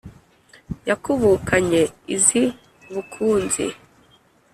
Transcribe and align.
yakubukanye 0.89 1.81
iz'i 2.15 2.43
bukunzi 2.93 3.65